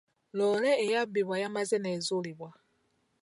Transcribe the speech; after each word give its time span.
Loole 0.37 0.65
eyabbibwa 0.83 1.35
yamaze 1.43 1.75
n'ezuulibwa. 1.79 2.49